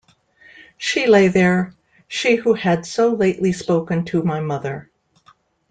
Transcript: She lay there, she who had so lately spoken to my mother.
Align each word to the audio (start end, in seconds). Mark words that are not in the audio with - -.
She 0.79 1.05
lay 1.05 1.27
there, 1.27 1.75
she 2.07 2.35
who 2.35 2.55
had 2.55 2.87
so 2.87 3.13
lately 3.13 3.53
spoken 3.53 4.03
to 4.05 4.23
my 4.23 4.39
mother. 4.39 4.89